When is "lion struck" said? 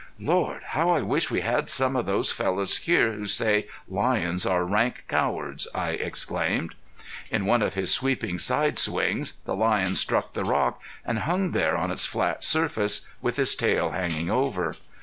9.55-10.33